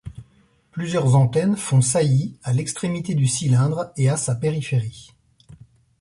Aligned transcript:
Plusieurs 0.71 1.13
antennes 1.13 1.55
font 1.55 1.79
saillie 1.79 2.35
à 2.41 2.53
l'extrémité 2.53 3.13
du 3.13 3.27
cylindre 3.27 3.91
et 3.97 4.09
à 4.09 4.17
sa 4.17 4.33
périphérie. 4.33 5.13